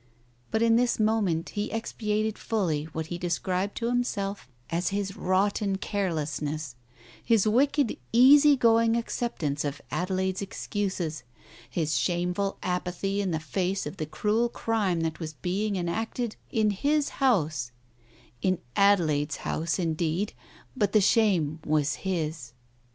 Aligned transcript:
But 0.49 0.63
in 0.63 0.77
this 0.77 0.99
moment 0.99 1.49
he 1.49 1.69
expiated 1.69 2.39
fully 2.39 2.85
what 2.85 3.05
he 3.13 3.19
described 3.19 3.75
to 3.77 3.87
himself 3.89 4.47
as 4.71 4.89
his 4.89 5.15
rotten 5.15 5.77
carelessness, 5.77 6.73
his 7.23 7.45
wicked 7.47 7.95
easy 8.11 8.55
going 8.57 8.97
acceptance 8.97 9.63
of 9.63 9.79
Adelaide's 9.91 10.41
excuses, 10.41 11.21
his 11.69 11.95
shameful 11.97 12.57
apathy 12.63 13.21
in 13.21 13.29
the 13.29 13.39
face 13.39 13.85
of 13.85 13.97
the 13.97 14.07
cruel 14.07 14.49
crime 14.49 15.01
that 15.01 15.19
was 15.19 15.33
being 15.33 15.75
enacted 15.75 16.35
in 16.49 16.71
his 16.71 17.09
house— 17.21 17.71
in 18.41 18.57
Adelaide's 18.75 19.35
house 19.45 19.77
indeed, 19.77 20.33
but 20.75 20.93
the 20.93 20.99
shame 21.01 21.59
was 21.63 21.93
his. 22.01 22.53